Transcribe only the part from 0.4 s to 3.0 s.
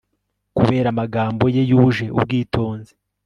kubera amagambo ye yuje ubwitonzi